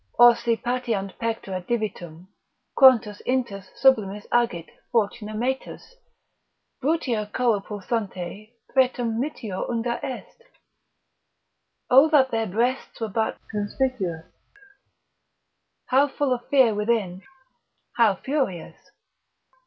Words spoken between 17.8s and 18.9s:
how furious?